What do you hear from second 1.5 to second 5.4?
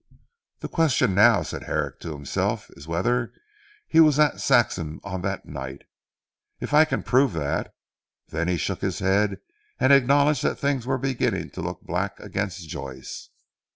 Herrick to himself, "is whether he was at Saxham on